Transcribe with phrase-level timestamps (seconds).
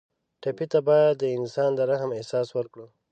[0.41, 2.87] ټپي ته باید د انسان د رحم احساس ورکړو.